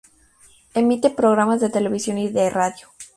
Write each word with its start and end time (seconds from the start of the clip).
Emite 0.73 1.11
programas 1.11 1.61
de 1.61 1.69
televisión 1.69 2.17
y 2.17 2.27
de 2.29 2.49
radio. 2.49 2.87